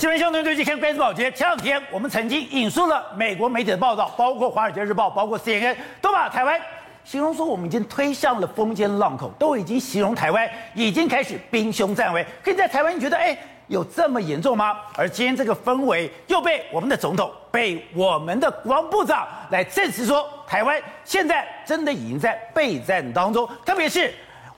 [0.00, 6.58] 新闻相对最近看关注宝杰，前两天我们曾经引述了美国媒体的报道，包括《华尔街日报》、包括 CNN，都把台湾
[7.04, 12.24] 形容说我们已经推向了风尖浪口，都已经形容台湾已经开始兵凶战危。
[12.42, 13.36] 可是在台湾，你觉得哎，
[13.66, 14.74] 有这么严重吗？
[14.96, 24.10] 而今天这个氛围又被我们的总统、被我们的国防部长来证实说，台湾现在真的已经在备战当中，特别是。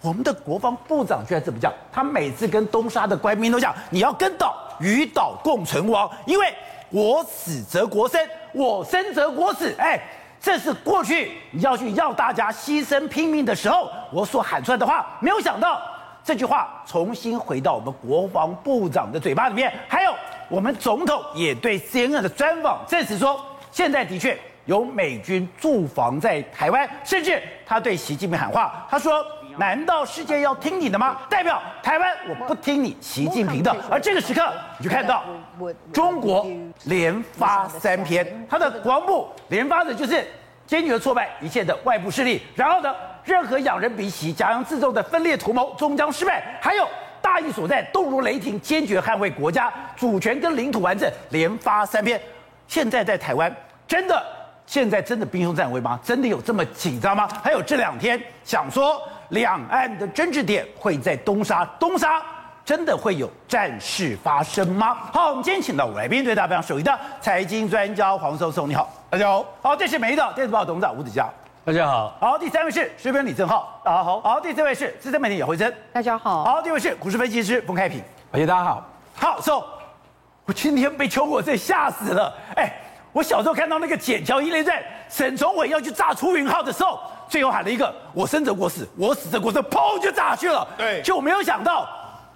[0.02, 6.52] 我们的国防部长居然这么讲，他每次跟东沙的官兵都讲，你要跟岛与岛共存亡，因为
[6.90, 8.20] 我死则国生，
[8.52, 9.72] 我生则国死。
[9.78, 10.02] 哎，
[10.40, 15.06] 这是过去你要去要大家牺牲拼命的时候，我所喊出来的话。
[15.20, 15.80] 没有想到
[16.24, 20.12] 这句话重新回到我们国防部长的嘴巴里面，还有
[20.48, 23.40] 我们总统也对 CNN 的专访证实说，
[23.70, 29.24] 现在的确有美军驻防在台湾，甚至他对习近平喊话，他说。
[29.58, 31.18] 难道世界要听你的吗？
[31.28, 33.74] 代表台湾，我不听你习近平的。
[33.90, 35.24] 而这个时刻，你就看到
[35.92, 36.46] 中国
[36.84, 40.26] 连发三篇，他的国防部连发的就是
[40.66, 42.94] 坚决挫败一切的外部势力，然后呢，
[43.24, 46.88] 任何仰人鼻息、假洋自重的分裂图谋终将失败，还有
[47.20, 52.20] 大义所在，动如雷霆，坚决捍卫国家主权跟领土完整，连发三篇。
[52.66, 53.54] 现在在台湾，
[53.86, 54.24] 真的
[54.66, 56.00] 现在真的兵凶战危吗？
[56.02, 57.28] 真的有这么紧张吗？
[57.42, 59.00] 还有这两天想说。
[59.32, 62.22] 两岸的争执点会在东沙，东沙
[62.64, 64.94] 真的会有战事发生吗？
[65.10, 69.44] 好，我们今天请到五来宾，对大家非常熟悉的财经专家黄松松，你好，大家好。
[69.62, 71.26] 好，这是美丽岛电子报董事长吴子嘉，
[71.64, 72.14] 大家好。
[72.20, 74.20] 好，第三位是时评李正浩，大家好。
[74.20, 76.44] 好，第四位是资深媒体姚惠珍，大家好。
[76.44, 78.86] 好，第五位是股市分析师冯开平，大家好。
[79.14, 79.64] 好，so,
[80.44, 82.34] 我今天被邱国正吓死了。
[82.54, 82.70] 哎，
[83.14, 87.00] 我小时候看到那个《筧桥一连战》，沈崇伟要去炸出云号的时候。
[87.32, 90.68] 最后喊了一个“我生则国死，我死则国生”，砰就炸去了。
[90.76, 91.88] 对，就没有想到，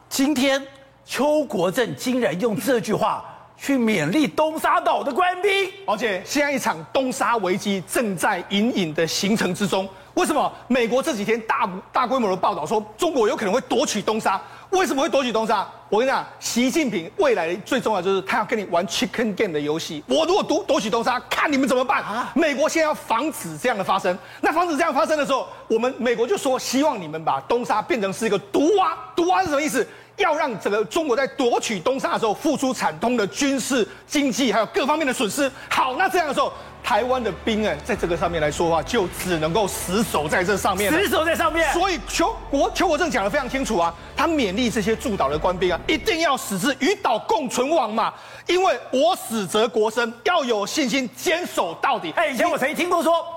[0.09, 0.67] 今天
[1.05, 3.23] 邱国正竟然用这句话
[3.57, 5.51] 去勉励东沙岛的官兵，
[5.87, 9.89] 而且现在一场东沙危机正在隐隐的形成之中。
[10.15, 10.51] 为什么？
[10.67, 14.41] 美国这几天大大规模的报道说中国有可能会夺取东沙。
[14.71, 15.67] 为什么会夺取东沙？
[15.89, 20.03] 我跟你讲，习近平未来最重要就是他要跟你玩 chicken game 的游戏。
[20.09, 22.33] 我如果夺夺取东沙，看你们怎么办啊？
[22.35, 24.19] 美国现在要防止这样的发生。
[24.41, 28.97] 那防止这样发生的时候，我们美国就说希望你们把东沙变成是一个毒蛙。
[29.15, 29.87] 毒蛙是什么意思？
[30.17, 35.51] 要让整个中国在夺取东沙的时候付出惨痛的军事、经济还有各方面的损失。
[35.69, 36.53] 好，那这样的时候。
[36.87, 41.69] 台湾的兵哎，在这个上面来说的话，就只能够死守在这上面，死守在上面。
[41.73, 48.15] 所以邱国邱国正讲的非常清楚啊，他勉励这些驻岛的官兵啊，一定要使之与岛共存亡嘛，
[48.47, 52.13] 因为我死则国生，要有信心坚守到底。
[52.13, 53.36] 哎，以前我曾经听过说。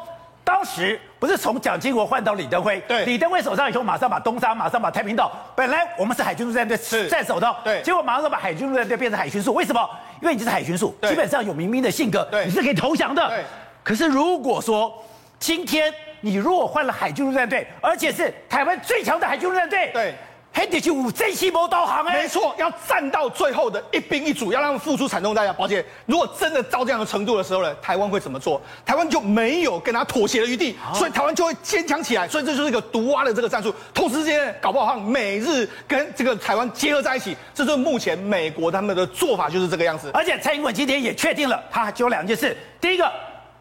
[0.50, 5.32] 当时不是从蒋经国换到李登辉，对，李登辉手上以后，马上把东沙，马上把太平岛。
[5.56, 6.76] 本来我们是海军陆战队
[7.08, 9.54] 战守的，对，结果马上把海军陆战队变成海巡署。
[9.54, 9.88] 为什么？
[10.24, 13.28] 因为你是海巡署，基本上有民兵的性格，对，你是可以投降的。
[13.30, 13.44] 对。
[13.84, 14.92] 可是如果说
[15.38, 20.16] 今天你如果换了海军陆战队，而且是台湾最强的海军陆战队，对。
[20.52, 25.54] 还得去五 Z 七波导航哎，没错，要战到最后的一兵一卒，要让他们付出惨痛代价。
[25.54, 28.62] 宝姐，如果真的到这样的程度的时候呢，台湾会怎么做？
[28.86, 32.28] 台湾就没有跟他妥协的余地，所以台湾就会坚强起来。
[32.28, 33.74] 所以这就是一个毒蛙的这个战术。
[33.94, 40.10] 同时之间，搞不好让美日跟这个台湾结合在一起，这是目前美国他们的做法就是这个样子。
[40.14, 43.10] 而且蔡英文今天也确定了，他只有两件事：第一个，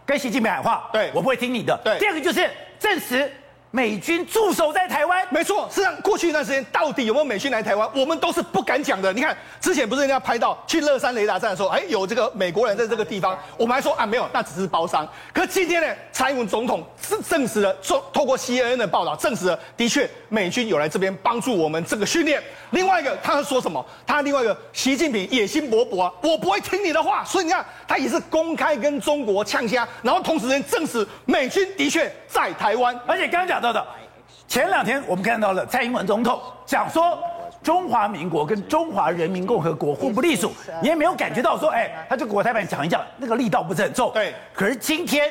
[0.07, 2.51] 跟习近平喊话，对我不会听你的；对，第二个就是
[2.81, 3.31] 证实。
[3.71, 5.69] 美军驻守在台湾，没错。
[5.71, 9.13] 实际上，过去一段时间到底有没有美军来台湾，我们都是不敢讲的。
[9.13, 15.07] 你看，之前不是人家拍到去乐山雷达站的时候，哎，有这个美国人在这个地方，我们还说啊，没有，那只是包商。
[15.35, 22.43] 可是今天呢，蔡英文总统是证实了，说透过 CNN 的报道证实了，的确美军有来这边帮助我们这个训练。
[22.71, 23.85] 另外一个，他说什么？
[24.07, 27.23] 他另外一个，习近平野心勃勃啊，我不会听你的话。
[27.23, 33.59] 所以你看，他也是公开跟中国呛虾，然后同时间证实美军的确在台湾，而且刚刚讲。
[33.59, 33.85] 到的，
[34.47, 37.19] 前两天我们看到了蔡英文总统讲说
[37.61, 44.13] 中华民国跟中华人民共和国互不隶属，你也没有感觉到说，哎，他就国台办讲一讲，那个力道不是很重。
[44.15, 44.33] 对。
[44.55, 45.29] 可是今天，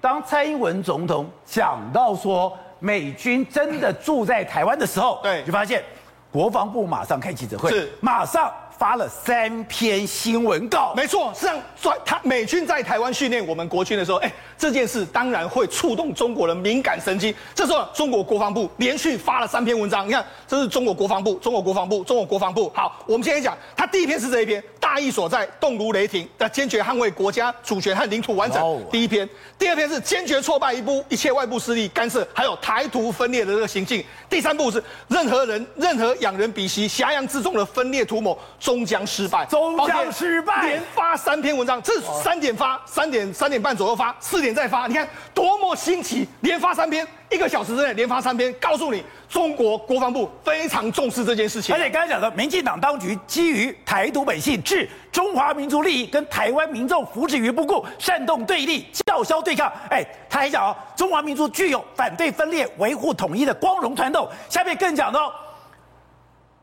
[0.00, 5.80] 当蔡英文总统讲到说美军真的住在台湾的时候，对，就发现
[6.30, 8.52] 国防部马上开记者会，是马上。
[8.78, 17.34] 发了三篇新闻稿，没错，实际上说他美军在台湾训练我们国军的时候，哎，这件事当然会触动中国的敏感神经。
[17.56, 22.70] 这时候，中国国防部连续发了三篇文章，你看，这是中国国防部，中国国防部，中国国防部。
[22.72, 28.62] 好，我们先来讲，他第一篇是这一篇，大义所在，动如雷霆的坚决捍卫国家主权和领土完整。
[28.62, 29.28] 哦、第一篇，
[29.58, 34.04] 第二篇是坚决挫败一部一切外部势力干涉，还有台独分裂的这个行径。
[34.30, 38.38] 第三步是任何人任何仰人鼻息、挟洋自重的分裂图谋。
[38.68, 40.66] 终将失败，终将失败。
[40.66, 51.74] 连发三篇文章，这三点发，三点三点半左右发，四点再发，你看多么新奇，连发三篇，一个小时之内连发三篇，告诉你中国国防部非常重视这件事情。
[51.74, 59.72] 而且刚才讲的，民进党当局基于台独本性，置中华民族利益跟台湾民众福祉于不顾，煽动对立，叫嚣对抗。
[59.88, 64.28] 哎，他还讲哦，中华民族具有反对分裂、维护统一的光荣传统。
[64.50, 65.32] 下面更讲到。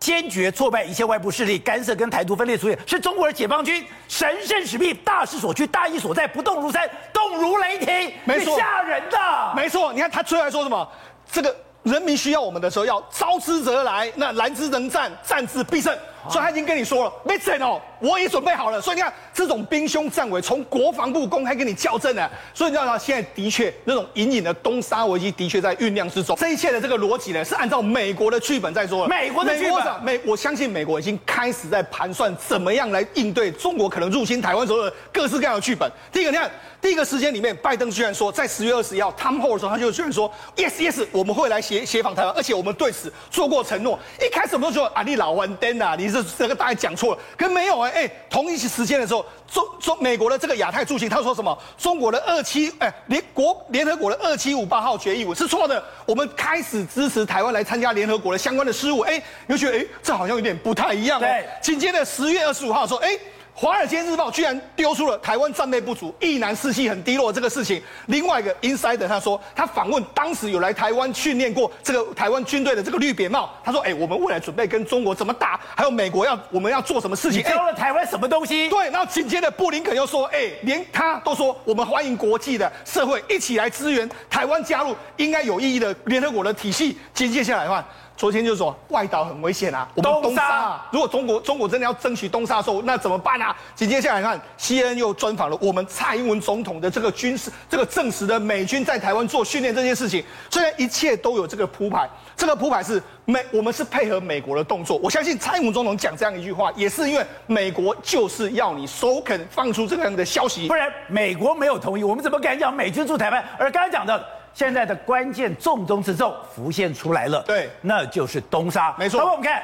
[0.06, 9.18] 坚决挫败一切外部势力干涉跟台独分裂主义，是中国的解放军神圣使命、大势所趋、大义所在，不动如山，动如雷霆，没错，吓人的。
[9.56, 10.88] 没错，你看他最后还说什么？
[11.32, 15.92] 这个人民需要我们的时候，要招之则来，那来之能战，战之必胜。
[16.30, 17.82] 所以他已经跟你说了，没整哦。
[18.00, 22.30] 我也准备好了，所以你看这种兵凶战危，从国防部公开跟你校正了。
[22.54, 22.98] 所以你知道吗？
[22.98, 26.36] 现在的确那种隐隐的东沙危机的确在酝酿之中。
[26.36, 29.08] 这一切的这个逻辑呢，是按照美国的剧本在做。
[29.08, 35.90] 美国的剧本，美我相信美国已经开始在盘算怎么样来应对中国可能入侵台湾时候的各式各样的剧本。
[36.12, 36.50] 第一个，你看
[36.82, 43.98] 第一个时间里面，拜登居然说在十月二十一号 Tom Hall 的时候，他就居然说 Yes Yes，我们会来协协防台湾，而且我们对此做过承诺。
[44.22, 48.66] 一开始我们都说啊，你老完蛋啊，你这这个大概讲错了，可没有哎、同一。
[48.66, 51.56] 时间的时候，中中美国的这个亚太驻行，他说什么？
[51.78, 55.84] 中国的二七哎联国联合国的二七五八号决议我是错的。
[56.06, 59.02] 我们开始支持台湾来参加联合国的相关的事务。
[59.02, 61.22] 哎，你就觉得哎，这好像有点不太一样哦。
[61.22, 63.10] 对，紧接着十月二十五号说，哎。
[63.58, 67.82] 《华尔街日报》居然丢出了台湾战备不足、役男士气很低落这个事情。
[68.08, 75.58] 另外一个 Insider 他说，他访问当时有来台湾训练过这个台湾军队的这个绿扁帽，他说：“哎，我们未来准备跟中国怎么打？
[75.74, 78.68] 还有美国要我们要做什么事情？”教了台湾什么东西？
[78.68, 87.88] 对，然后紧接着布林肯又说：“哎，连他都说我们欢迎国际的社会一起来支援台湾加入应该有意义的联合国的体系。”紧接下来的话。
[88.18, 93.56] 昨天就说外岛很危险啊，我们东沙、啊，如果中国中国真的要争取东沙的时候，那怎么办啊？
[93.76, 104.98] 紧接下来看，CNN 又专访了我们蔡英文总统的这个军事，这个证实的美军在台湾做训练这件事情，虽然一切都有这个铺排，这个铺排是美，我们是配合美国的动作。
[105.04, 113.44] 我相信蔡英文总统讲这样一句话，也是因为美国就是要你首肯放出这个样的消息，不然美国没有同意，我们怎么敢讲美军驻台湾？
[113.60, 114.26] 而刚才讲的。
[114.56, 119.20] 现在的关键重中之重浮现出来了，对，那就是东沙，没错。
[119.20, 119.62] 那我们看，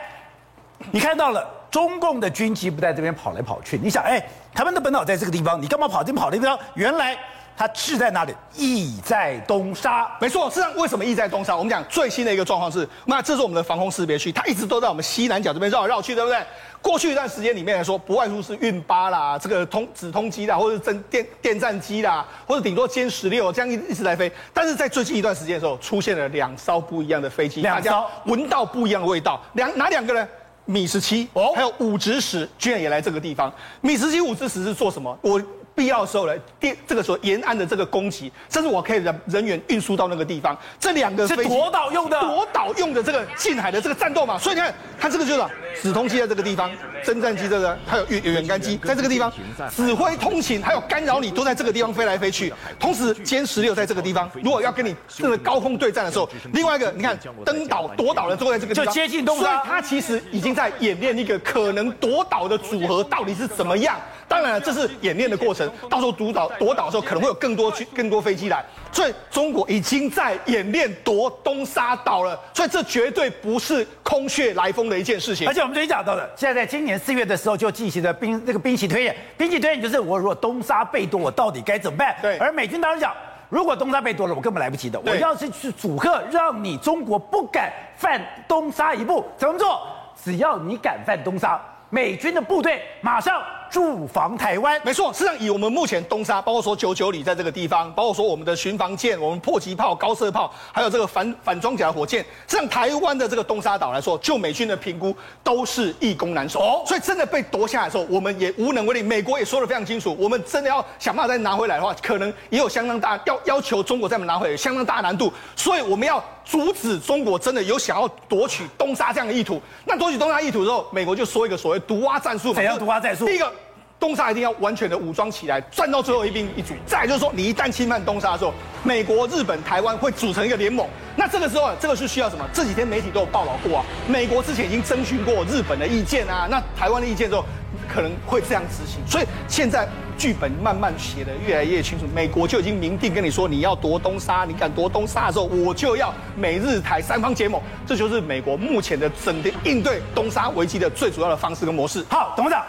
[0.92, 4.22] 你看到了中共的军机不在这边跑来跑去，你想，哎，
[4.54, 6.60] 台湾的本岛在这个地方，你干嘛跑这边跑那边？
[6.74, 7.18] 原来
[7.56, 8.36] 它是在哪里？
[8.54, 10.50] 意在东沙，没错。
[10.50, 11.56] 实际上，为什么意在东沙？
[11.56, 16.38] 我们讲最新的一个状况是，那这是我们的防空识别区，它一直都在我们西南角这边绕来绕去，对不对？
[16.82, 24.32] 过去一段时间里面来说，不外乎是运八啦，这个通直通机啦，或者是侦电电战机啦，或者顶多歼十六这样一一直来飞。
[24.54, 29.42] 但是在最近一段时间的时候，出现了两艘不一样的飞机，两艘闻到不一样的味道。
[29.54, 30.28] 两哪两个呢？
[30.66, 33.54] 米十七哦，还有武直十，居然也来这个地方。
[33.82, 35.18] 米十七、武直十是做什么？
[35.22, 35.42] 我。
[35.82, 40.56] 必要的时候呢，电这个时候沿岸的这个攻击，甚至我可以人人员运输到那个地方。
[40.80, 44.38] 这两个是夺岛用的，夺岛用的这个近海的这个战斗嘛。
[44.38, 45.44] 所以你看，它这个就是
[45.82, 46.70] 指通机在这个地方，
[47.04, 49.34] 侦战机这个还有远远干机在这个地方，
[49.76, 52.54] 指挥通勤还有干扰你都在这个地方飞来飞去。
[52.80, 64.00] 同时歼十六在这个地方，如果要跟你这个高空对战的时候，另外一个你看登岛夺岛的都在这个地方，就接近东沙，所以它其实已经在演练一个可能夺岛的组合到底是怎么样。
[64.28, 75.48] 当然了，这是演练的过程，到时候夺岛夺岛的时候，可能会有更多去更多飞机来，所以中国已经在演练夺东沙岛了，所以这绝对不是空穴来风的一件事情。
[75.48, 82.16] 而且我们最近讲到的，现在在今年四月的时候就进行了兵那个兵棋推演，兵棋推演就是我如果东沙被夺，我到底该怎么办？
[82.22, 82.38] 对。
[82.38, 83.14] 而美军当时讲，
[83.50, 89.82] 如果东沙被夺了，我根本来不及的，我要是去阻吓，让你中国不敢犯东沙一步，怎么做？
[90.24, 91.60] 只要你敢犯东沙。
[91.90, 95.14] 美军的部队马上驻防台湾，没错。
[95.14, 106.60] 实际上，以我们目前东沙，包括说九九里在这个地方，包括说我们的巡防舰、我们迫击炮、高射炮，还有这个反反装甲火箭，实际上台湾的这个东沙岛来说，就美军的评估都是易攻难守。
[106.60, 109.02] 哦，所以真的被夺下来的时候，我们也无能为力。
[109.02, 115.32] 美国也说得非常清楚，我们真的要想办法再拿回来的话，可能也有相当大要要求中国再拿回来，相当大的难度。
[115.56, 116.22] 所以我们要。
[116.52, 122.54] 阻止中国真的有想要夺取东沙这样的意图，那夺取东沙意图之后，美国就说一个所谓毒蛙战术。
[122.54, 123.26] 怎样毒蛙战术？
[123.26, 123.50] 第一个，
[123.98, 126.74] 东沙一定要完全的武装起来，战到最后一兵一卒。
[126.86, 128.54] 再来就是说，你一旦侵犯东沙的时候，
[128.84, 130.86] 美国、日本、台湾会组成一个联盟。
[131.16, 132.46] 那这个时候，这个是需要什么？
[132.54, 137.46] 这几天媒体都有报道过啊，美国之前已经征询过日本的意见啊，那台湾的意见之后。
[137.94, 139.02] 可能会这样执行。
[139.06, 147.62] 所以现在剧本慢慢写的越来越清楚，美国就已经明定跟你说，你要夺东沙，你敢夺东沙的时候，我就要美日台三方结盟。
[147.86, 152.06] 这就是美国目前的整个应对东沙危机的最主要的方式跟模式。
[152.10, 152.64] 好，董事长，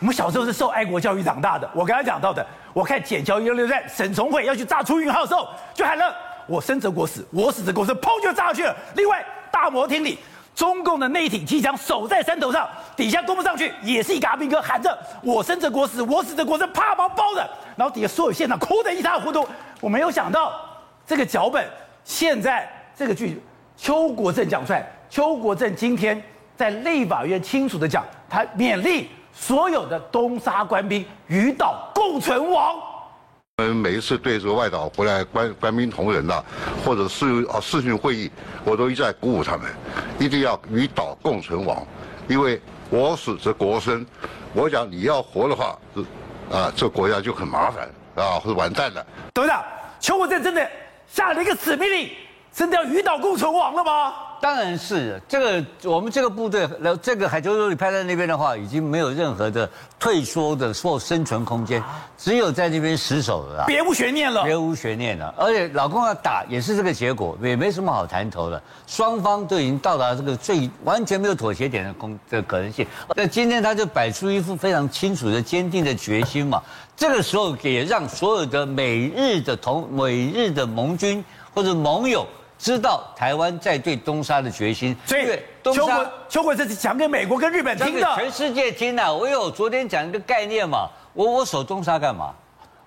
[0.00, 1.70] 我们小时候是受爱国教育长大的。
[1.74, 6.14] 我刚才讲到的，我看《简教一六六》在沈从慧要去炸出云号的时候，就喊了
[6.48, 8.74] “我生则国死，我死则国生”，砰就炸下去了。
[8.96, 10.18] 另外，大摩厅里。
[10.54, 19.46] 中共的内挺机枪守在山头上，底下攻不上去，也是一个阿兵哥喊着“我生则国死，我死则国生”，啪把包的，然后底下所有现场哭得一塌糊涂。
[19.80, 20.52] 我没有想到，
[21.06, 21.68] 这个脚本
[22.04, 23.42] 现在这个剧，
[23.76, 24.88] 邱国正讲出来。
[25.10, 26.22] 邱国正今天
[26.56, 32.76] 在立法院清楚的讲，他勉励所有的东沙官兵与岛共存亡。
[33.58, 36.42] 我们每一次对这个外岛回来官官兵同仁呐，
[36.84, 38.28] 或者是啊视讯会议，
[38.64, 39.72] 我都一再鼓舞他们，
[40.18, 41.86] 一定要与岛共存亡，
[42.26, 44.04] 因为我死则国生。
[44.54, 45.78] 我讲你要活的话，
[46.50, 49.06] 啊，这国家就很麻烦啊，会完蛋的。
[49.32, 49.62] 董事长，
[50.00, 50.68] 邱国正真的
[51.06, 52.10] 下了一个死命令，
[52.52, 54.14] 真的要与岛共存亡了吗？
[54.44, 56.68] 当然是这个，我们这个部队，
[57.00, 59.66] 这个海鳅肉里派在那边的话，已经没有任何的
[59.98, 61.82] 退缩的或生存空间，
[62.18, 65.34] 只有在那边死守了，别无悬念了，别无悬念了。
[65.38, 72.86] 而且老公要打也是这个结果，也没什么好谈头的，双方都已经到达这个最完全没有妥协点的空的可能性。
[73.16, 76.62] 那今天他就摆出一副非常清楚的、坚定的决心嘛，
[76.94, 81.24] 这个时候也让所有的美日的同美日的盟军
[81.54, 82.26] 或者盟友。
[82.64, 89.12] 知道台湾在对东沙的决心，所以邱国邱国这是讲给美国跟日本听的，全世界听的、啊。
[89.12, 92.32] 我有昨天讲一个概念嘛，我我守东沙干嘛？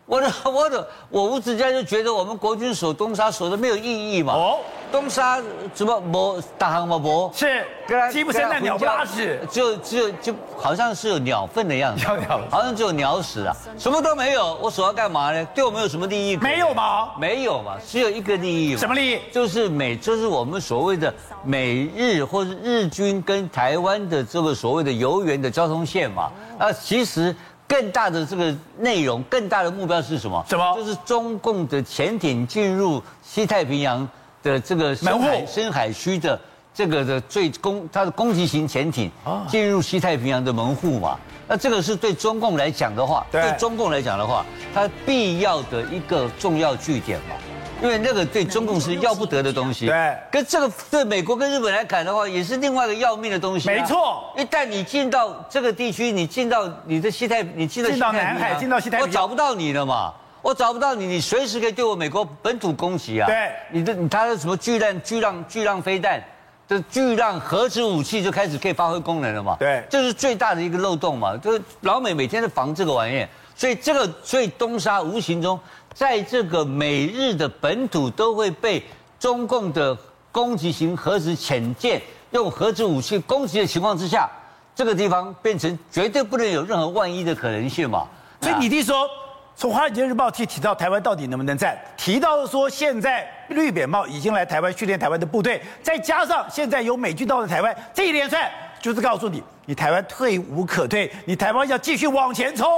[0.08, 4.34] 我的我的我吴子嘉就觉得我们国军守东沙守的没有意义嘛。
[4.34, 4.60] 哦，
[4.90, 5.38] 东沙
[5.76, 6.98] 什么没大航吗？
[6.98, 7.66] 没是，
[8.10, 12.08] 鸡不生蛋，鸟不拉屎，就就就好像是有鸟粪的样子，
[12.50, 14.56] 好像只有鸟屎啊，什么都没有。
[14.62, 15.46] 我守要干嘛呢？
[15.54, 16.38] 对我们有什么利益？
[16.38, 17.10] 没有吗？
[17.20, 18.78] 没有嘛，只有一个利益。
[18.78, 19.20] 什么利益？
[19.30, 26.32] 就是美，就是我们所谓的美日或是日军跟台湾的这个所谓的游园的交通线嘛。
[26.58, 27.36] 啊，其实。
[27.68, 30.44] 更大的这个内容，更大的目标是什么？
[30.48, 30.76] 什么？
[30.76, 34.08] 就是中共的潜艇进入西太平洋
[34.42, 36.40] 的这个深海深海区的
[36.74, 39.12] 这个的最攻，它的攻击型潜艇
[39.48, 41.18] 进入西太平洋的门户嘛。
[41.48, 47.36] 那这个是对中共来讲的话，对中共来讲的话，它必要的一个重要据点嘛。
[47.82, 53.68] 因为那个对中共是要不得的东西，对，跟这个对美国跟日本来讲的话，也是另外一个要命的东西。
[53.68, 63.28] 没错，一旦你进到这个地区，你进到你的西太，你进到南海，进到西太平洋，我找不到你了嘛，我找不到你，你随时可以对我美国本土攻击啊。
[63.28, 66.20] 对，你的你他的什么巨弹巨浪巨浪飞弹
[66.68, 69.56] 的巨浪核子武器就开始可以发挥功能了嘛。
[69.60, 73.24] 对，这是最大的一个漏洞嘛，就是老美每天在防这个玩意，
[73.56, 75.60] 所以这个所以东沙无形中。
[75.98, 78.84] 在这个美日的本土都会被
[79.20, 79.98] 中共的
[80.32, 82.00] 攻击型核子潜舰
[82.30, 84.30] 用核子武器攻击的情况之下，
[84.76, 88.06] 这个地方变成绝对不能有任何万一的可能性嘛。
[88.40, 89.10] 所以你弟说，
[89.56, 98.48] 从《华尔街日报》提提到台湾到底能不能战，提到说现在绿扁帽已经来台湾训练台湾的部队，再加上现在有美军到了台湾，这一连串
[98.80, 102.70] 就是告诉你，你台湾退无可退，你台湾要继续往前冲。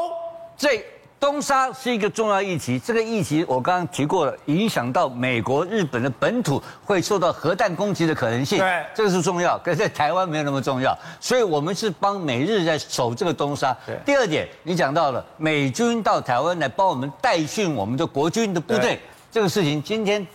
[0.55, 0.81] 这。
[1.19, 8.57] 东沙是一个重要议题，这个议题我刚刚提过了，影响到美国、日本的本土会受到核弹攻击的可能性。
[8.57, 13.75] 对，这个是重要，可是在台湾没有那么重要，所以我们是帮美日在守这个东沙。
[13.85, 13.99] 对。
[14.05, 18.97] 第二点，你讲到了美军到台湾来帮我们代训我们的国军的部队，
[19.29, 20.25] 这个事情今天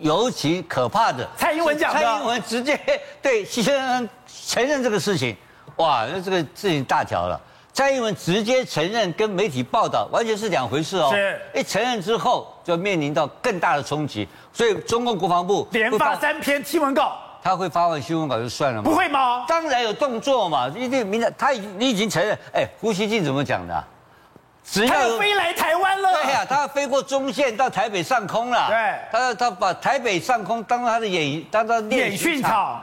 [0.00, 2.78] 尤其可怕的，蔡英文讲的，蔡英文直接
[3.22, 5.34] 对西恩承认这个事情，
[5.76, 7.40] 哇，那这个事情大条了。
[7.74, 11.10] 蔡英文直接承认跟媒体报道完全是两回事哦。
[11.12, 18.88] 是，一承认之后就面临到更大的冲击，所以中共国防部连发三篇新闻稿，他会发完新闻稿就算了吗？
[18.88, 19.44] 不会吗？
[19.48, 21.28] 当然有动作嘛，一定明的。
[21.36, 23.84] 他已你已经承认，哎，胡锡进怎么讲的？
[24.62, 26.12] 只要他飞来台湾了。
[26.22, 28.68] 对呀、啊，他要飞过中线到台北上空了。
[28.68, 32.80] 对，他他把台北上空当他的演当他演训场。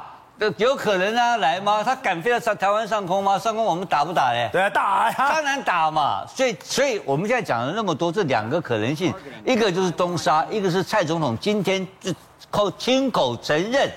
[0.57, 1.83] 有可能啊，来吗？
[1.83, 3.37] 他敢飞到上台湾上空吗？
[3.37, 4.49] 上空我们打不打嘞？
[4.51, 5.15] 对啊，打呀！
[5.17, 6.25] 当然打嘛。
[6.25, 9.13] 所以，所以我们现在讲了那么多，这两个可能性，
[9.45, 12.11] 一个就是东沙，一个是蔡总统今天就
[12.49, 13.87] 口亲口承认，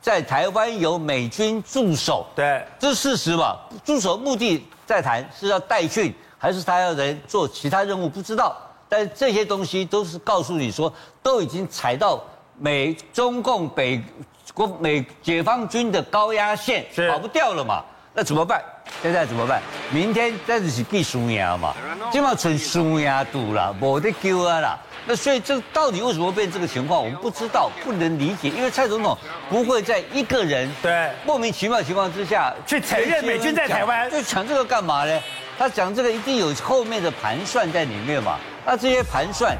[0.00, 2.26] 在台湾有美军驻守。
[2.34, 3.58] 对，这是事实嘛？
[3.84, 8.08] 驻守目的在谈是要代训，还是他要人做其他任务？
[8.08, 8.56] 不知道。
[8.88, 10.90] 但这些东西都是告诉你说，
[11.22, 12.18] 都已经踩到
[12.58, 14.02] 美中共北。
[14.54, 17.82] 国美解放军的高压线跑不掉了嘛？
[18.12, 18.60] 那怎么办？
[19.02, 19.62] 现在怎么办？
[19.92, 21.72] 明天再是计输赢嘛，
[22.10, 24.78] 今晚成输赢赌了，没得救啊啦。
[25.06, 27.02] 那所以这到底为什么会变这个情况？
[27.02, 29.16] 我们不知道，不能理解，因为蔡总统
[29.48, 35.20] 不会在一个人对莫名其妙的情况之下去承认美军在台湾，就讲这个干嘛呢？
[35.56, 38.38] 他讲这个一定有后面的盘算在里面嘛。
[38.66, 39.56] 那这些盘算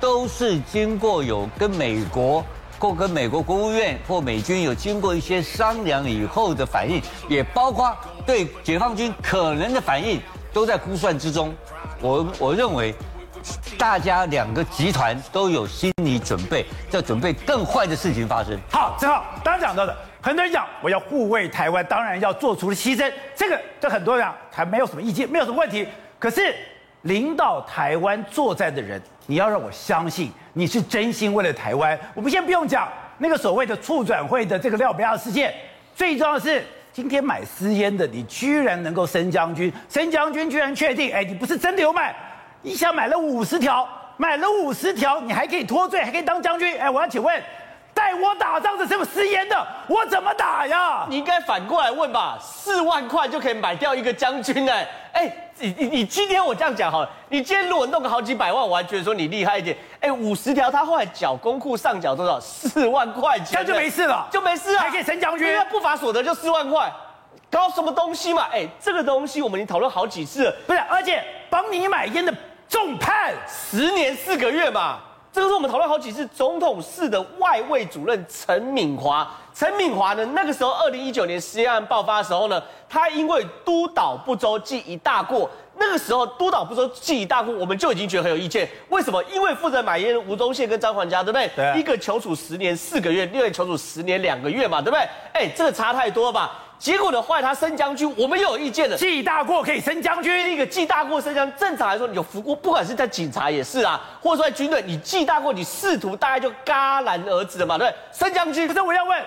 [0.00, 2.44] 都是经过有跟美国
[2.82, 7.96] 或跟美国国务院或美军有经过一些商量以后的反应，也包括
[8.26, 10.20] 对解放军可能的反应
[10.52, 11.54] 都在估算之中。
[12.00, 12.92] 我我认为。
[13.76, 18.56] 大家两个集团都有心理准备，在准备更坏的事情发生。
[18.70, 25.84] 好，正好刚刚讲到的，很多人讲我要护卫台湾，当然要做出牺牲，这个这很多人还没有什么意见，没有什么问题。
[26.20, 26.54] 可是
[27.02, 31.98] 领导台湾作战的人，你要让我相信你是真心为了台湾。
[32.12, 32.86] 我们先不用讲
[33.16, 35.54] 那个所谓的促转会的这个廖北亚事件，
[35.94, 36.62] 最重要的是
[36.92, 42.14] 今天买私烟的，你居然能够升将军，升将军居然确定，哎，你不是真的有买。
[42.62, 46.78] 一下买了五十条，买了五十条，你还可以脱罪，还可以当将军。
[46.78, 47.42] 哎，我要请问，
[47.94, 49.66] 带我打仗的是不是私烟的？
[49.88, 51.06] 我怎么打呀？
[51.08, 52.38] 你应该反过来问吧。
[52.38, 54.72] 四万块就可以买掉一个将军呢？
[55.14, 59.76] 哎，你你你今天我这样讲好了，你今天如果弄个好几百万，我还觉得说你厉害一点。
[60.00, 62.40] 哎，五十条他后来缴公库上缴多少？
[62.40, 66.92] 四万块钱，这样就没事了，就没事啊，还可以升将军，因为不法所得就四万块，
[67.48, 68.48] 搞什么东西嘛？
[68.52, 72.34] 哎，这个东西我们已经讨论好几次了，不是，而且帮你买烟的。
[72.68, 74.98] 重判十年四个月嘛，
[75.30, 76.26] 这个是我们讨论好几次。
[76.28, 85.50] 总统室的外卫主任陈敏华，陈敏华呢，那个时候二零一九年失业案爆发的时候呢，他因为督导不周记一大过。
[85.76, 88.68] 那个时候督导不周记一大过，我们就已经觉得很有意见。
[88.90, 89.22] 为什么？
[89.24, 91.50] 因为负责买烟的吴宗宪跟张环家，对不对？
[91.56, 91.74] 对啊。
[91.74, 95.08] 一个囚处十年四个月，另外囚处十年两个月嘛，对不对？
[95.32, 96.58] 哎，这个差太多了吧？
[96.78, 98.96] 结果呢，后来他升将军，我们又有意见了。
[98.96, 107.96] 记大过可以升将军，一个记大过升将军，正常来说，你有服过，不管是在警察也是啊，或者说在军队，你记大过，你仕途大概就戛然而止了嘛，对不对？
[108.12, 108.68] 升将军。
[108.68, 109.18] 可是我要问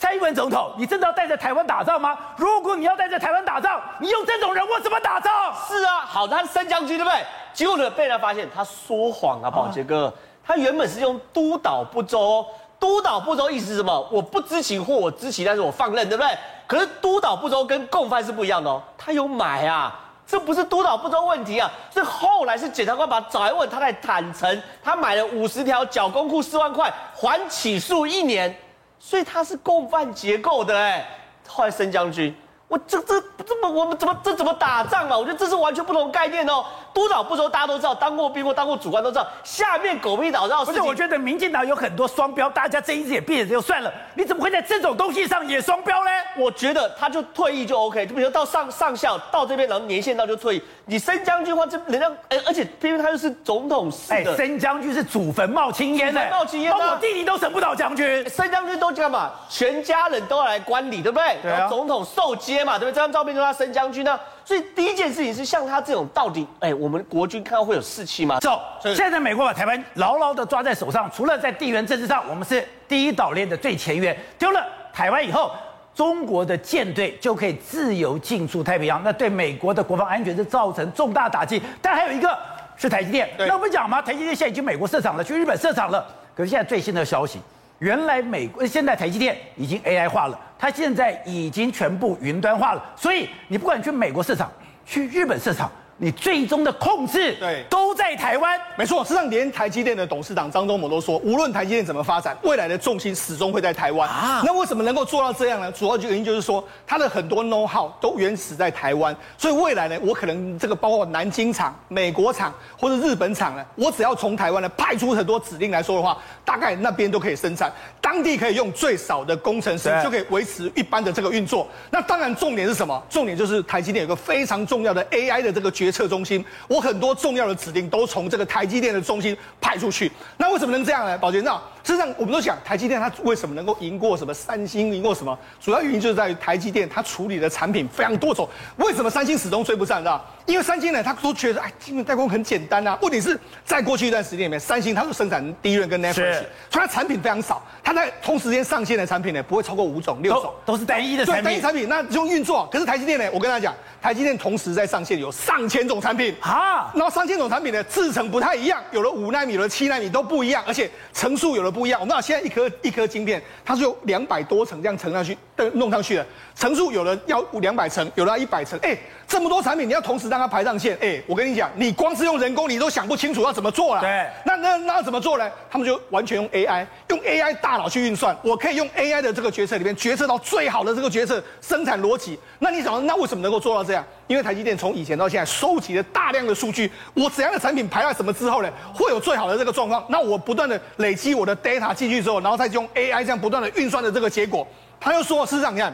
[0.00, 2.16] 蔡英文总统，你真的要带着台湾打仗吗？
[2.34, 5.30] 如果你要带着台湾打仗，你用这种人我怎么打仗？
[5.68, 7.22] 是啊，好，他是升将军，对不对？
[7.52, 10.10] 结果呢，被人发现他说谎啊，宝杰哥，
[10.42, 12.46] 他原本是用督导不周，
[12.78, 14.08] 督导不周意思是什么？
[14.10, 16.30] 我不知情或我知情，但是我放任，对不对？
[16.66, 28.56] 可是督导不周跟共犯是不一样的哦，他有买啊，这不是督导不周问题啊，是后来是检察官把他找来问，他才坦诚，他买了五十条，缴公库四万块，还起诉一年，
[29.00, 31.04] 所以他是共犯结构的哎，
[31.48, 32.32] 后来升将军。
[32.70, 35.18] 我这这这么我们怎么这怎么打仗嘛？
[35.18, 36.64] 我觉得这是完全不同概念哦。
[36.94, 39.26] 督导不说，大家都知道，当过兵或当过主官都知道。
[39.42, 40.64] 下面狗屁倒灶。
[40.64, 43.92] 不是，我觉得民进党有很多双标，大家睁一只眼闭一只眼就算了。
[44.14, 46.10] 你怎么会在这种东西上也双标呢？
[46.36, 50.62] 我觉得他就退役就 OK，就比如到上上校到这边，然后年限到就退役。
[50.84, 54.32] 你升将军的话，这人家哎，而且偏偏他又是总统室的。
[54.32, 56.72] 哎，升将军是祖坟冒青烟的，冒青烟。
[56.72, 59.32] 我弟弟都升不到将军，升将军都干嘛？
[59.48, 61.36] 全家人都要来观礼，对不对？
[61.42, 61.66] 对啊。
[61.68, 62.92] 总统受接嘛，对不对？
[62.92, 63.30] 这张照片。
[63.40, 68.40] 他升将军呢，所以第一件事情是像他这种到底，哎，我们国军看到会有士气吗？
[68.40, 75.52] 走，现在美国把台湾牢牢的抓在手上，除了在地缘政治上，我们是第一岛链的最前沿，丢了台湾以后，
[75.94, 81.62] 中国的舰队就可以自由进出太平洋，那对美国的国防安全是造成重大打击。
[81.80, 82.36] 但还有一个
[82.76, 86.04] 是台积电，那我们讲嘛，台积电现在已经美国设厂了，去日本设厂了，
[86.36, 87.40] 可是现在最新的消息。
[87.80, 94.50] 原来美国现在台积电已经 AI 化了，它现在已经全部云端化了，所以你不管去美国市场，
[94.86, 95.70] 去日本市场。
[96.02, 99.04] 你最终的控制对都在台湾，没错。
[99.04, 104.08] 实际上，连台积电的董事长张忠谋都说，无论台积电怎么发展，未来的重心始终会在台湾。
[104.08, 105.70] 啊，那为什么能够做到这样呢？
[105.72, 121.68] 主要原因就是说，它的很多 know how 都原始在台湾，所以未来呢，我可能这个包括南京厂、美国厂或者日本厂呢，我只要从台湾呢派出很多指令来说的话，大概那边都可以生产，当地可以用最少的工程师就可以维持一般的这个运作。
[121.90, 123.02] 那当然，重点是什么？
[123.10, 125.89] 重点就是台积电有个非常重要的 AI 的这个决。
[125.90, 130.10] 决策中心，我很多重要的指令都从这个台积电的中心派出去。
[130.36, 131.18] 那为什么能这样呢？
[131.18, 135.38] 保全长事实上我们都想，台积电它为什么能够赢过什么三星，赢过什么？
[135.60, 138.48] 主要原因就是在于台积电它处理的产品非常多种。
[138.76, 140.00] 为什么三星始终追不上？
[140.00, 140.24] 知道？
[140.46, 142.98] 因为三星呢，他都觉得哎，晶圆代工很简单啊。
[143.02, 147.62] 问题是在过去一段时间里面，三星它就生产 DRAM 跟 NAND，所以它产品非常少。
[147.84, 151.44] 它在同时间上线的产品呢，不会超过五种、六种，都，是单一的产品。
[151.44, 152.68] 单一产品，那就运作。
[152.72, 162.00] 可是台积电呢，我跟他讲，台积电同时在上线有上千种产品啊，然后上千种产品呢制成不太一样，有了五纳米，有的七纳米都不一样，而且层数有的不一样。
[162.00, 165.36] 我们现在一颗一颗晶片，它是有两百多层这样层上去。
[165.56, 168.96] 的弄上去的，层数有的要两百层，有的要一百层，哎，
[169.28, 174.00] 这么多产品你要同时让它排上线，哎，我跟你讲，你光是用人工你都想不清楚要怎么做了。
[174.00, 175.50] 对，那那那怎么做呢？
[175.70, 182.38] 他们就完全用 AI，用 AI 大脑去运算，我可以用 AI 的这个决策里面决策到最好的这个决策生产逻辑。
[182.58, 184.02] 那你想，那为什么能够做到这样？
[184.30, 190.06] 因为台积电从以前到现在收集了大量的数据，我怎样的产品排在什么之后呢，会有最好的这个状况。
[190.08, 194.64] 那我不断的累积我的 data 进去之后，然后再用 AI 这样不断的运算的这个结果，
[195.00, 195.92] 他又说，事实上你看，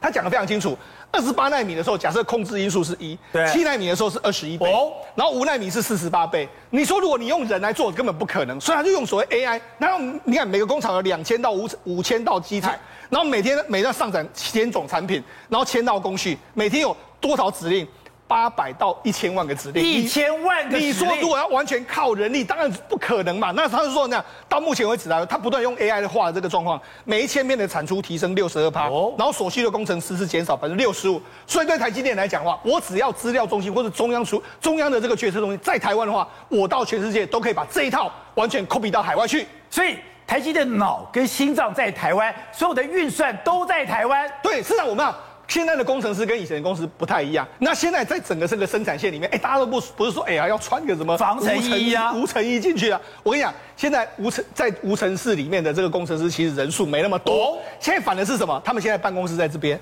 [0.00, 0.74] 他讲的非常清楚，
[1.16, 6.46] 二十八纳米的时候，假设控制因素是一，对，七纳米的时候是二十一倍，哦，然后五纳米是四十八倍。
[6.68, 9.58] 你说如果你用人来做，根本不可能，所以他就用所谓 AI。
[9.78, 16.94] 然后你看每个工厂有两千到五五千道机台，然后每天每天上展千种产品，然后千道工序，每天有。
[17.18, 17.88] 多少指令？
[18.28, 20.88] 八百到一千万个指令，一千万个指令。
[20.88, 23.52] 你说如果要完全靠人力，当然不可能嘛。
[23.52, 28.82] 那他是说那样，到目前为止啊，他不断用 AI 的话，这个状况，每一千片的产出提升六十二趴，
[29.16, 31.22] 然后所需的工程师是减少百分之六十五。
[31.46, 39.46] 所以对台积电来讲的话，我只要资料中心或者中央出中央的这个决策中心在台湾的话，我到全世界都可以把这一套完全 copy 到海外去。
[39.70, 44.28] 所以台积电脑跟心脏在台湾，所有的运算都在台湾。
[44.42, 45.16] 对，事实上我们啊。
[45.48, 47.46] 现在的工程师跟以前的公司不太一样。
[47.58, 53.00] 那现在在整个这个生产线里面，哎，大家都不不是说，哎呀，要穿个什么防尘衣啊，无尘衣进去啊。
[53.22, 57.58] 我跟你讲，现在无尘在无尘室里面的这个工程师，其实人数没那么多。
[57.78, 58.60] 现在反的是什么？
[58.64, 59.80] 他们现在办公室在这边。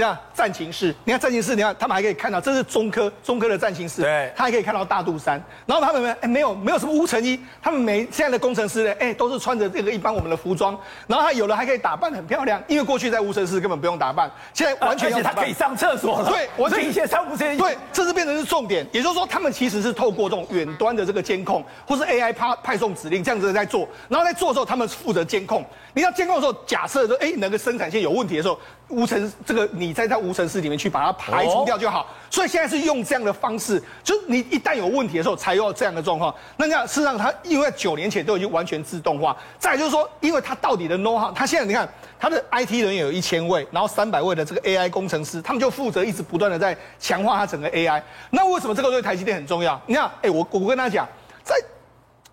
[0.00, 5.38] 这样战情室，你看战情室，你看他们还可以看到，这是中科中科的战情室，对，他还可以看到大肚山。
[5.66, 10.74] 然后他们哎没有没有什么无尘衣，他们每现在的工程师呢，哎都是穿着这个一般我们的服装。
[11.06, 15.34] 然后他有的还可以打扮很漂亮，因为过去在无尘室根本不用打扮，现在完全要打扮。
[15.34, 16.30] 而且他可以上厕所了。
[16.30, 17.58] 对，我这一切上无尘衣。
[17.58, 18.86] 对，这是变成是重点。
[18.92, 23.86] 也就是说，他们其实是透过这种远端的这个监控，或是 AI 派派送指令这样子在做。
[24.08, 25.62] 然后在做的时候，他们负责监控。
[25.92, 28.58] 你要监控的时候，假设说哎那个生产线有问题的时候。
[28.90, 36.34] 无尘这个你在它无尘室里面去把它排除掉就好，所以现在是用这样的方式，就是你一旦有问题的时候才有这样的状况。
[36.56, 48.02] 那这样事实上它因为九年前都已经完全自动化，再就是说，因为它到底的 know-how，它现在你看它的 IT 人员有一千位，然后三百位的这个 AI 工程师，他们就负责一直不断的在强化它整个 AI。
[48.30, 49.80] 那为什么这个对台积电很重要？
[49.86, 51.08] 你看，哎，我我跟他讲，
[51.42, 51.54] 在。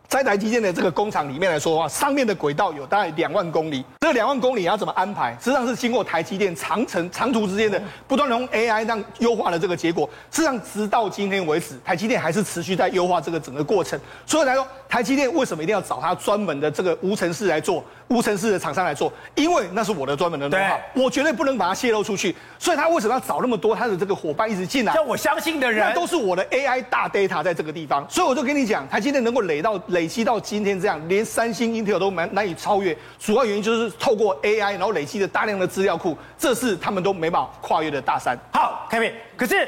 [0.08, 3.84] 在台积电的这个工厂里面来说的话，上面的轨道有大概两万公里。
[4.00, 5.36] 这两万公里要怎么安排？
[5.38, 10.10] 实际上是经过台积电长程长途之间的不断用 AI 让优化的这个结果。
[10.32, 14.00] 实际上，直到今天为止，台积电还是持续在优化这个整个过程。
[14.26, 17.84] 所以来说，台积电为什么一定要找他专门的这个无尘室来做？
[18.10, 22.34] 无尘室的厂商来做，因为那是我的专门的能力，我绝对不能把它泄露出去。
[22.58, 24.93] 所以他为什么要找那么多他的这个伙伴一直进来？
[24.93, 28.06] 叫我相信的人，那都是我的 AI 大 data 在这个地方。
[28.10, 38.38] 所以我就跟你讲，他今天能够累到累积到今天这样，连三星、英特尔都难难以超越，主要原因就是透过 AI，然后累积的大量的资料库，这是他们都没办法跨越的大山。
[38.54, 39.67] 好，Kevin，可是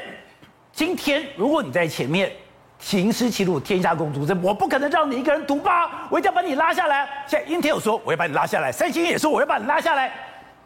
[0.72, 2.32] 今天如果你在前面。
[2.80, 7.06] 行师齐鲁，天下共诛之我不可能让你一个人独霸，我一定要把你拉下来。
[7.26, 10.10] 现在 Intel 说我要把你拉下来，三星也说我要把你拉下来。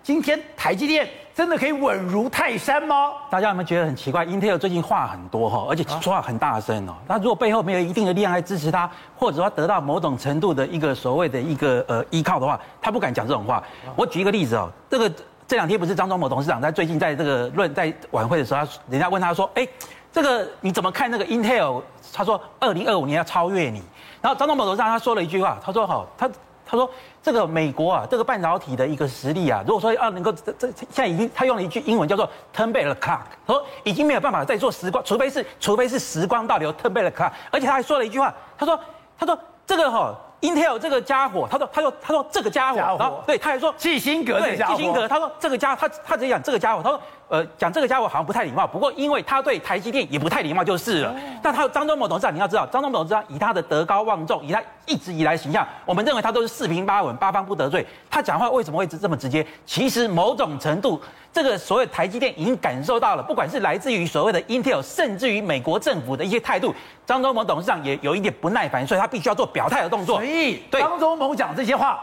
[0.02, 3.12] 今天台积电真的可以稳如泰山吗？
[3.30, 6.94] 大家有没有觉得很奇怪？Intel 最近话很多哈，而且说话很大声哦。
[7.08, 13.62] 那如果背后没有一定的力量来支持他，或者说得到某种程度的一个所谓的一个呃依靠的话，他不敢讲这种话。
[13.96, 15.10] 我举一个例子哦，这个
[15.48, 19.66] 这两天不是张忠谋董事长在最近在这个论在晚会的时候，人家问他说，哎。
[20.14, 21.82] 这个你怎么看那个 Intel？
[22.12, 23.82] 他说二零二五年要超越你。
[24.22, 26.30] 然后张忠谋董事长他说了一句话，他说好，他
[26.64, 26.88] 他说
[27.20, 37.32] 这个美国啊，这个半导体的一个实力啊，如果说要能够这这现在已经他用了一句英文叫做 turn back the clock，他说已经没有办法再做时光，除非是除非是时光倒流 turn back the clock。
[37.50, 38.78] 而且他还说了一句话，他说
[39.18, 47.00] 他说这个哈 Intel 这个家伙，他说他说他说这个家伙，然后对他还说基辛格的家伙，基辛格，他说这个家他他直接讲这个家伙，他说。
[47.28, 51.14] 呃，讲这个家伙好像不太礼貌，不过因为他对台积电也不太礼貌就是了。
[51.42, 57.84] 但他张忠谋董事长，你要知道，张忠谋董事长以他的德高望重，以他一直以来形象，我们认为他都是四平八稳，八方不得罪。
[58.10, 59.44] 他讲话为什么会这么直接？
[59.64, 61.00] 其实某种程度，
[61.32, 66.74] 这个所谓台积电已经感受到了，不管是来自于所谓的 Intel，甚至于美国政府的一些态度，
[67.06, 70.18] 张忠谋董事长也有一点不耐烦，所以他必须要做表态的动作。
[70.18, 72.00] 所以，对张忠谋讲这些话。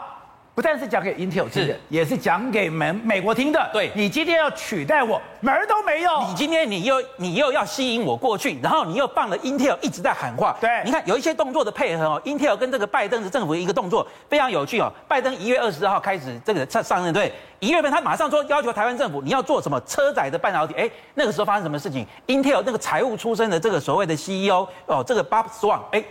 [0.54, 3.70] 不但是讲给 Intel 听的，也是讲给美美国听的。
[3.72, 6.10] 对，你今天要取代我，门儿都没有。
[6.28, 10.54] 你今天你又你又要吸引我过去，然后你又放了 Intel 一直在喊话。
[10.60, 14.92] 对，你看有一些动作的配合哦，Intel 跟这个拜登的政府一个动作非常有趣哦。
[15.08, 20.74] 拜登一月二十号开始这个上上任，对，一月份他马上说要求台湾政府你要做什么车载的半导体。
[20.74, 26.04] 哎，那个时候发生什么事情？Intel 那个财务出身的这个所谓的 CEO 哦，这个 Bob Swan，哎，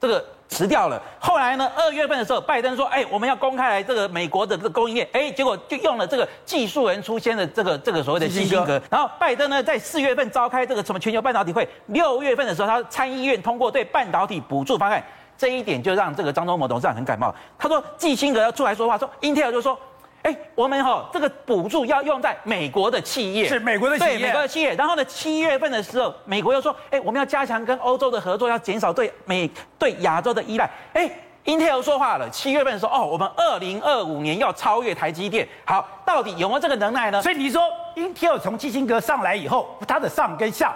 [0.00, 0.24] 这个。
[0.48, 1.00] 辞掉了。
[1.20, 8.80] 后来呢，二月份的时候，拜登说，哎，我们要公开来这个美国的这个供应链，哎，结果就用了这个技术人出现的这个这个所谓的基辛格。
[8.90, 15.02] 然后拜登呢，在四月份召开这个什么全球半导体会，六月份的时候，他参议院通过对半导体补助方案，
[15.36, 17.34] 这一点就让这个张忠谋董事长很感冒。
[17.58, 19.78] 他说，基辛格要出来说话，说，Intel 就说。
[20.22, 24.74] 哎，我们哈、哦、这个补助要用在美国的企业，是美国的企业，对美国的企业。
[24.74, 30.68] 然后呢，七月份的时候，美国又说，哎，我们要加强跟欧洲的合作，要减少对美对亚洲的依赖。
[30.92, 31.08] 哎
[31.44, 35.48] ，Intel 说话了，七月份的时候，哦，我们二零二五年要超越台积电。
[35.64, 37.22] 好，到底有没有这个能耐呢？
[37.22, 37.62] 所以你说
[37.94, 40.74] ，Intel 从基辛格上来以后，它的上跟下。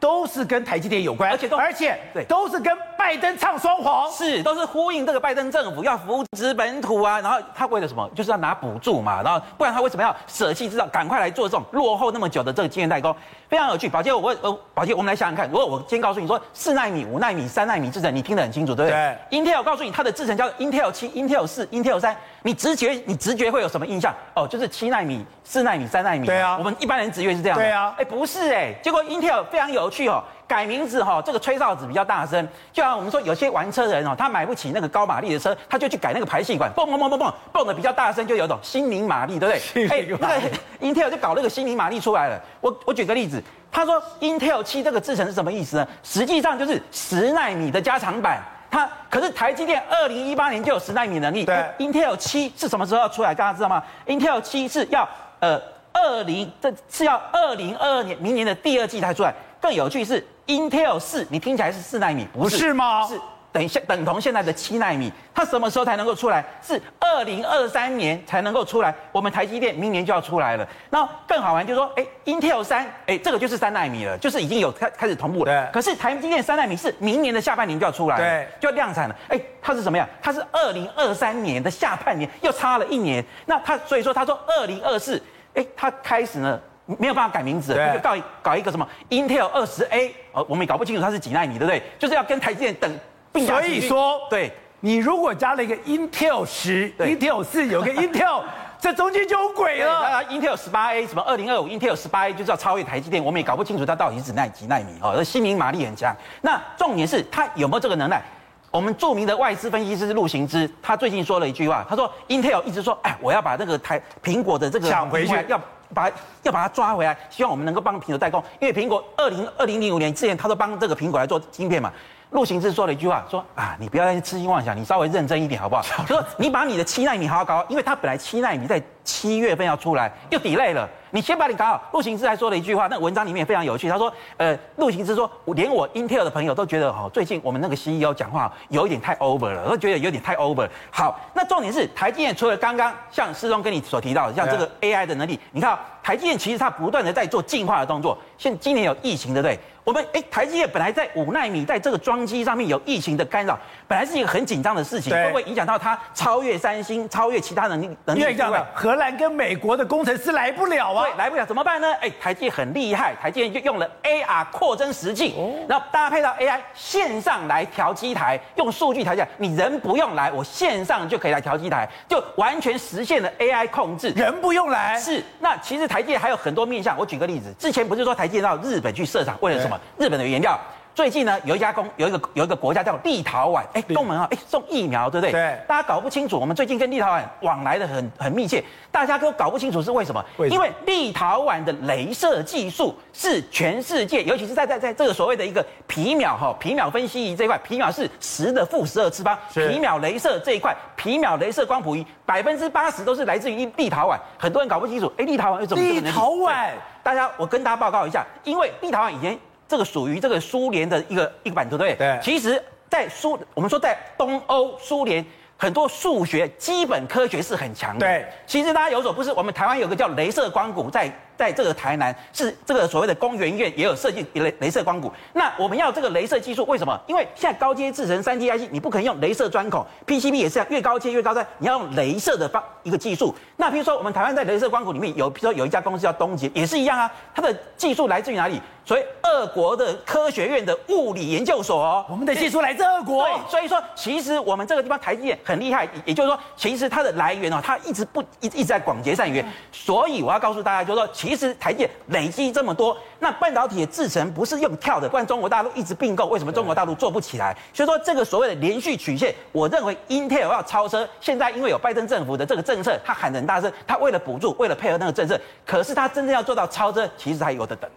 [0.00, 8.10] 都是跟台积电有关，而且都而且对，都是跟拜登唱双簧，是都是呼应这个拜登政府要扶植本土啊，然后他为了什么？
[8.14, 13.14] 就是要拿补助嘛，然后不然他为什么要舍弃制造，赶快来做这种落后那么久的这个经验代工？
[13.48, 13.88] 非常有趣。
[13.88, 19.16] 宝杰，我呃，宝杰，我们来想想看，如果我今天告诉你说四纳米、五纳米、三纳米制程，你听得很清楚，对不对？
[19.30, 19.38] 对。
[19.38, 24.14] Intel 告诉你它的制程叫 Intel 七、Intel 四、Intel 三，你直觉你直觉会有什么印象？
[24.34, 26.26] 哦，就是七纳米、四纳米、三纳米。
[26.26, 26.56] 对啊。
[26.58, 27.58] 我们一般人直觉是这样。
[27.58, 27.94] 对啊。
[27.98, 30.22] 哎，不是哎，结果 Intel 非常有趣哦。
[30.48, 39.86] 改名字哈，这个吹哨子比较大声，就像我们说有些玩车的人哦，他买不起那个高马力的车，他就去改那个排气管，蹦蹦蹦蹦蹦，蹦的比较大声，就有种心灵马力，对不对？
[39.86, 40.50] 哎，那个
[40.80, 42.40] Intel 就搞那个心灵马力出来了。
[42.60, 45.86] 我我举个例子，他说 Intel 七这个制程是什么意思呢？
[46.02, 48.42] 实际上就是十纳米的加长版。
[48.70, 53.34] 它可是台积电二零一八年就有十纳米能力，对，Intel 七是什么时候要出来？
[53.34, 55.08] 大家知道吗？Intel 七是要
[55.40, 55.60] 呃
[55.92, 59.34] 二零这是要二零二二年明年的第二季才出来。
[59.60, 60.24] 更有趣是。
[60.46, 63.06] Intel 四，你听起来是四纳米，不是，不是吗？
[63.06, 63.20] 是
[63.52, 66.44] 等下等同现在的七纳米，它什么时候才能够出来？
[66.62, 68.94] 是二零二三年才能够出来。
[69.10, 70.66] 我们台积电明年就要出来了。
[70.90, 75.46] 那更好玩就是说，哎，Intel 三，哎，这个就是三纳米了，就是已经有开开始同步了。
[75.46, 75.72] 对。
[75.72, 79.16] 可是台积电三纳米是明年的下半年就要出来了，对，就要量产了。
[79.28, 80.08] 哎，它是什么样？
[80.22, 83.24] 它是二零二三年的下半年，又差了一年。
[83.46, 85.20] 那它所以说，他说二零二四，
[85.54, 86.60] 哎，它开始呢。
[86.98, 91.80] 没有办法改名字，就搞搞一个什么 Intel 二十 A，呃，我们也搞不清楚它是几纳米，对不对？
[92.00, 92.98] 就是要跟台积电等
[93.32, 93.46] 并。
[93.46, 98.42] 所以说，对，你如果加了一个 Intel 十，Intel 四有个 Intel，
[98.80, 100.22] 这中间就有鬼了。
[100.30, 106.14] Intel 十八 A 什么二零二五 Intel 十八 A 就是要超越台积电，我们也搞不清楚它到底是几奈几奈米哦，而心灵马力很强。
[106.42, 108.22] 那重点是它有没有这个能耐？
[108.70, 115.60] 我们著名的外资分析师陆行之，他最近说了一句话，他说 Intel 一直说，哎，我要把那个台苹果的这个抢回去，要。
[115.92, 116.08] 把
[116.44, 121.92] 要把它抓回来，希望我们能够帮苹果代工，因为苹果二零二零零五年之前，他都帮这个苹果来做晶片嘛。
[122.30, 125.82] 陆行之说了一句话，说啊，你不要再痴心妄想，你稍微认真一点好不好？
[126.06, 130.88] 就说你把你的七纳米好好搞，因为他本来七纳米在七月份要出来，又 delay 了。
[131.12, 131.82] 你先把你搞好。
[131.92, 133.88] 陆行之还说了一句话，那文章里面也非常有趣。
[133.88, 140.68] 他说，呃，陆行之说，连我 Intel 的朋友都觉得，哈，最近我们那个 CEO 讲话有一点太 over 了，都觉得有点太 over。
[140.92, 148.16] 好，那重点是台积电除了刚刚像师宗跟你所提到的，像这个 AI 的能力，你看台积电其实它不断的在做进化的动作。
[148.38, 149.58] 现今年有疫情，对不对？
[149.90, 153.58] 我们哎，台积电本来在五纳米，在这个装机上面有疫情的干扰，
[153.90, 157.90] 本来是一个很紧张的事情，会不会影响到它超越三星、超越其他能力？
[158.04, 158.20] 能力？
[158.20, 161.92] 因为这样的，荷兰跟美国的工程师来不了啊，对，来不了怎么办呢？
[162.00, 165.34] 哎，台积电很厉害，台积电就用了 AR 扩增实境，
[165.68, 174.96] 然后搭配到 AI 线上来调机台，用数据调下，你人不用来，我线上就可以来调机台，就完全实现了 AI 控制，人不用来。
[175.00, 179.76] 是，那其实台积电还有很多面向，我举个例子，之前不是说台积电到日本去设厂，为了什么？
[179.98, 180.56] 日本的原料。
[181.00, 185.32] 最近呢，有一家公有一个有一个国家叫立陶宛，哎，东门啊，哎，送疫苗，对不对？
[185.32, 185.58] 对。
[185.66, 190.22] 大家搞不清楚，我们最近跟立陶宛往来的很很密切，大家都搞不清楚是为什么？
[190.50, 205.82] 因为立陶宛的镭射技术是全世界，尤其是在在在这个所谓的一个皮秒哈皮秒分析仪这一块，皮秒是十的负十二次方，皮秒镭射这一块，皮秒镭射光谱仪百分之八十都是来自于立陶宛，很多人搞不清楚，哎，立陶宛为什么？
[205.82, 206.68] 立陶宛，
[207.02, 209.38] 大家我跟大家报告一下，因为立陶宛以前。
[209.70, 212.08] 这个属于这个苏联的一个一个版图，对不对？
[212.08, 212.20] 对。
[212.20, 215.24] 其实，在苏，我们说在东欧苏联，
[215.56, 218.04] 很多数学基本科学是很强的。
[218.04, 218.26] 对。
[218.48, 221.08] 其实大家有所不知，我们台湾有个叫镭射光谷在。
[221.40, 225.10] 在这个台南是这个所谓的工研院也有设计雷雷射光谷。
[225.32, 227.00] 那我们要这个镭射技术，为什么？
[227.06, 233.34] 因为现在高阶制程三 D IC 你不可能用镭射钻孔，PCB 也是越高阶越高端，你要用镭射的方一个技术。
[233.56, 237.10] 那比如说我们台湾在镭射光谷里面有，比如说有一家公司叫东杰，也是一样啊。
[237.34, 238.60] 它的技术来自于哪里？
[238.90, 242.04] 所以俄国的科学院的物理研究所哦。
[242.08, 243.24] 我们的技术来自俄国。
[243.24, 249.48] 对，所以说其实我们这个地方台积电很厉害，也就是说，其实它的来源哦，它一直不一直一直在广结善缘。
[249.70, 257.56] 所以我要告诉大家，就是说，其实台积电累积这么多，那半导体的制程不是用跳的，不然中国大陆一直并购，为什么中国大陆做不起来？
[257.72, 267.88] 所以说这个所谓的连续曲线，我认为 Intel 要超车，现在因为有拜登政府的这个政策，他喊得很大声，他为了补助，为了配合那个政策，可是他真正要做到超车，其实还有的等。